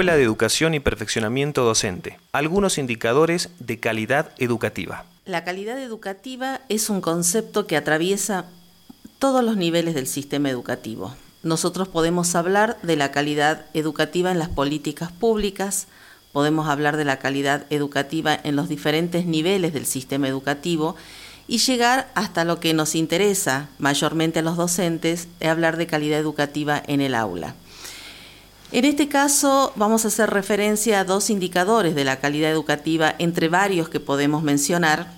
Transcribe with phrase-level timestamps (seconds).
[0.00, 2.18] Escuela de Educación y Perfeccionamiento Docente.
[2.32, 5.04] Algunos indicadores de calidad educativa.
[5.26, 8.46] La calidad educativa es un concepto que atraviesa
[9.18, 11.14] todos los niveles del sistema educativo.
[11.42, 15.86] Nosotros podemos hablar de la calidad educativa en las políticas públicas,
[16.32, 20.96] podemos hablar de la calidad educativa en los diferentes niveles del sistema educativo
[21.46, 26.82] y llegar hasta lo que nos interesa mayormente a los docentes, hablar de calidad educativa
[26.86, 27.54] en el aula.
[28.72, 33.48] En este caso vamos a hacer referencia a dos indicadores de la calidad educativa entre
[33.48, 35.08] varios que podemos mencionar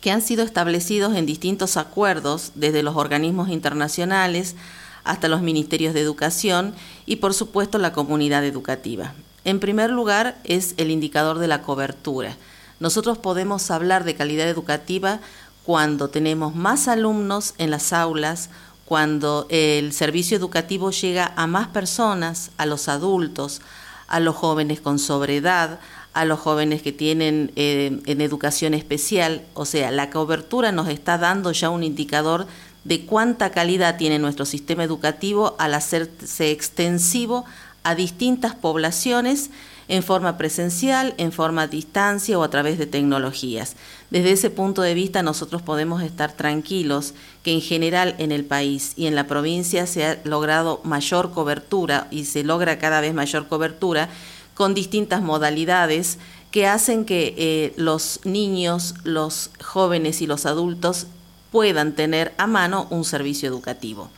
[0.00, 4.56] que han sido establecidos en distintos acuerdos desde los organismos internacionales
[5.04, 6.74] hasta los ministerios de educación
[7.04, 9.12] y por supuesto la comunidad educativa.
[9.44, 12.38] En primer lugar es el indicador de la cobertura.
[12.78, 15.20] Nosotros podemos hablar de calidad educativa
[15.64, 18.48] cuando tenemos más alumnos en las aulas,
[18.90, 23.60] cuando el servicio educativo llega a más personas, a los adultos,
[24.08, 25.78] a los jóvenes con sobredad,
[26.12, 29.42] a los jóvenes que tienen eh, en educación especial.
[29.54, 32.48] O sea, la cobertura nos está dando ya un indicador
[32.82, 37.44] de cuánta calidad tiene nuestro sistema educativo al hacerse extensivo
[37.84, 39.50] a distintas poblaciones
[39.90, 43.74] en forma presencial, en forma a distancia o a través de tecnologías.
[44.10, 48.92] Desde ese punto de vista nosotros podemos estar tranquilos que en general en el país
[48.96, 53.48] y en la provincia se ha logrado mayor cobertura y se logra cada vez mayor
[53.48, 54.08] cobertura
[54.54, 56.18] con distintas modalidades
[56.52, 61.08] que hacen que eh, los niños, los jóvenes y los adultos
[61.50, 64.08] puedan tener a mano un servicio educativo.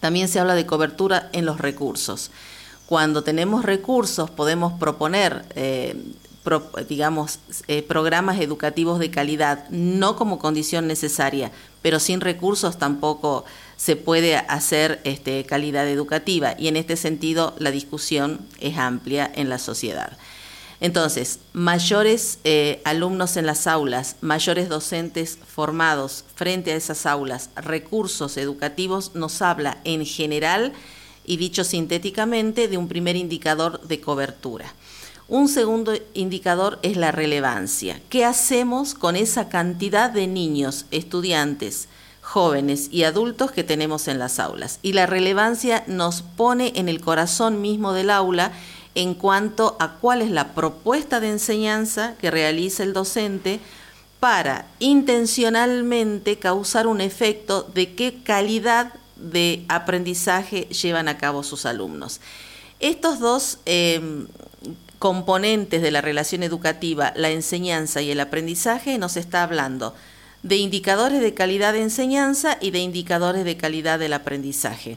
[0.00, 2.32] También se habla de cobertura en los recursos.
[2.86, 5.96] Cuando tenemos recursos podemos proponer, eh,
[6.88, 11.50] digamos, eh, programas educativos de calidad, no como condición necesaria,
[11.82, 13.44] pero sin recursos tampoco
[13.76, 19.48] se puede hacer este, calidad educativa y en este sentido la discusión es amplia en
[19.48, 20.16] la sociedad.
[20.80, 28.36] Entonces, mayores eh, alumnos en las aulas, mayores docentes formados frente a esas aulas, recursos
[28.36, 30.74] educativos, nos habla en general
[31.26, 34.72] y dicho sintéticamente de un primer indicador de cobertura.
[35.28, 38.00] Un segundo indicador es la relevancia.
[38.08, 41.88] ¿Qué hacemos con esa cantidad de niños, estudiantes,
[42.20, 44.78] jóvenes y adultos que tenemos en las aulas?
[44.82, 48.52] Y la relevancia nos pone en el corazón mismo del aula
[48.94, 53.58] en cuanto a cuál es la propuesta de enseñanza que realiza el docente
[54.20, 62.20] para intencionalmente causar un efecto de qué calidad de aprendizaje llevan a cabo sus alumnos.
[62.78, 64.26] Estos dos em,
[64.98, 69.94] componentes de la relación educativa, la enseñanza y el aprendizaje, nos está hablando
[70.42, 74.96] de indicadores de calidad de enseñanza y de indicadores de calidad del aprendizaje.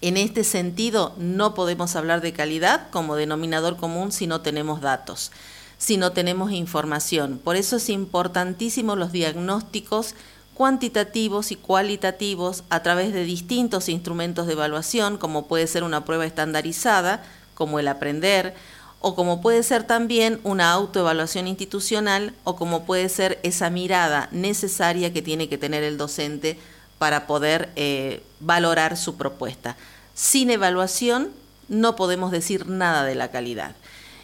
[0.00, 5.32] En este sentido, no podemos hablar de calidad como denominador común si no tenemos datos,
[5.78, 7.40] si no tenemos información.
[7.42, 10.14] Por eso es importantísimo los diagnósticos
[10.54, 16.24] cuantitativos y cualitativos a través de distintos instrumentos de evaluación, como puede ser una prueba
[16.24, 17.22] estandarizada,
[17.54, 18.54] como el aprender,
[19.00, 25.12] o como puede ser también una autoevaluación institucional, o como puede ser esa mirada necesaria
[25.12, 26.58] que tiene que tener el docente
[26.98, 29.76] para poder eh, valorar su propuesta.
[30.14, 31.30] Sin evaluación
[31.68, 33.74] no podemos decir nada de la calidad.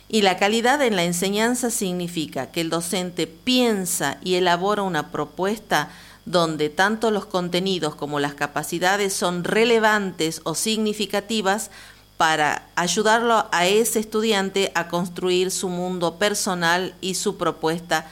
[0.09, 5.91] Y la calidad en la enseñanza significa que el docente piensa y elabora una propuesta
[6.31, 11.71] donde tanto los contenidos como las capacidades son relevantes o significativas
[12.17, 18.07] para ayudarlo a ese estudiante a construir su mundo personal y su propuesta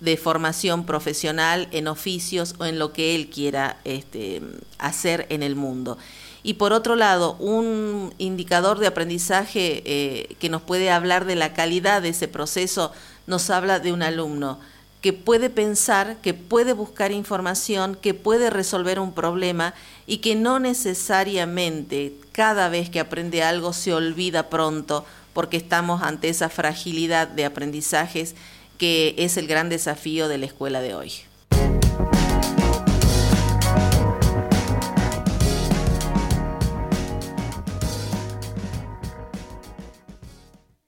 [0.00, 4.42] de formación profesional en oficios o en lo que él quiera este,
[4.78, 5.96] hacer en el mundo.
[6.42, 11.54] Y por otro lado, un indicador de aprendizaje eh, que nos puede hablar de la
[11.54, 12.92] calidad de ese proceso
[13.26, 14.60] nos habla de un alumno
[15.06, 19.72] que puede pensar, que puede buscar información, que puede resolver un problema
[20.04, 26.28] y que no necesariamente cada vez que aprende algo se olvida pronto porque estamos ante
[26.28, 28.34] esa fragilidad de aprendizajes
[28.78, 31.12] que es el gran desafío de la escuela de hoy.